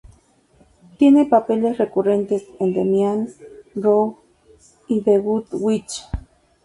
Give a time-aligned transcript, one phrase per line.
[0.97, 3.29] Tiene papeles recurrentes en "Damien",
[3.75, 4.17] "Rogue"
[4.87, 6.01] y "The Good Witch".